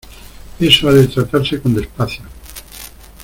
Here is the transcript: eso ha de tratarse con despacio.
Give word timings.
eso 0.59 0.89
ha 0.89 0.93
de 0.93 1.07
tratarse 1.07 1.61
con 1.61 1.75
despacio. 1.75 2.23